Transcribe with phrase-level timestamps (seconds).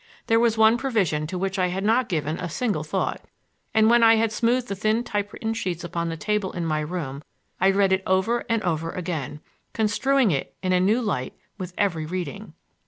[0.25, 3.21] There was one provision to which I had not given a single thought,
[3.71, 6.79] and when I had smoothed the thin type written sheets upon the table in my
[6.79, 7.21] room
[7.59, 9.41] I read it over and over again,
[9.73, 12.53] construing it in a new light with every reading.